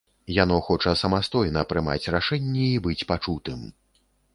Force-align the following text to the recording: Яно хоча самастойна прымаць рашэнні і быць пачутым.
Яно 0.43 0.55
хоча 0.69 0.93
самастойна 1.01 1.67
прымаць 1.75 2.11
рашэнні 2.19 2.67
і 2.75 2.85
быць 2.87 3.01
пачутым. 3.13 3.59